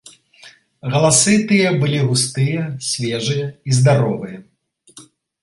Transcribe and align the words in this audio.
Галасы 0.93 1.33
тыя 1.51 1.73
былі 1.83 1.99
густыя, 2.07 2.63
свежыя 2.93 3.45
і 3.45 3.69
здаровыя. 3.83 4.37